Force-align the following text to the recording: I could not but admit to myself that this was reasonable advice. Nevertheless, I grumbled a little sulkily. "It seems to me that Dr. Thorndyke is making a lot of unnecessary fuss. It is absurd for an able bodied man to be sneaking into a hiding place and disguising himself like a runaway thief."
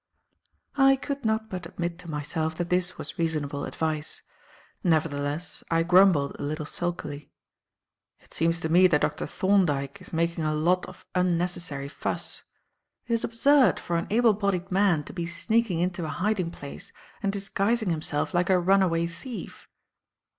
I 0.79 0.95
could 0.95 1.23
not 1.25 1.47
but 1.47 1.67
admit 1.67 1.99
to 1.99 2.09
myself 2.09 2.55
that 2.55 2.71
this 2.71 2.97
was 2.97 3.19
reasonable 3.19 3.65
advice. 3.65 4.23
Nevertheless, 4.83 5.63
I 5.69 5.83
grumbled 5.83 6.35
a 6.39 6.41
little 6.41 6.65
sulkily. 6.65 7.29
"It 8.21 8.33
seems 8.33 8.59
to 8.61 8.69
me 8.69 8.87
that 8.87 9.01
Dr. 9.01 9.27
Thorndyke 9.27 10.01
is 10.01 10.11
making 10.11 10.43
a 10.43 10.55
lot 10.55 10.87
of 10.87 11.05
unnecessary 11.13 11.87
fuss. 11.87 12.41
It 13.05 13.13
is 13.13 13.23
absurd 13.23 13.79
for 13.79 13.95
an 13.95 14.07
able 14.09 14.33
bodied 14.33 14.71
man 14.71 15.03
to 15.03 15.13
be 15.13 15.27
sneaking 15.27 15.79
into 15.79 16.03
a 16.05 16.09
hiding 16.09 16.49
place 16.49 16.91
and 17.21 17.31
disguising 17.31 17.91
himself 17.91 18.33
like 18.33 18.49
a 18.49 18.57
runaway 18.57 19.05
thief." 19.05 19.69